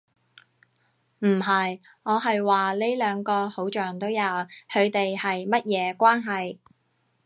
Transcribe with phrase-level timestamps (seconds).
[1.19, 1.79] 唔係。
[2.01, 4.19] 我係話呢兩個好像都有，
[4.67, 6.57] 佢地係乜嘢關係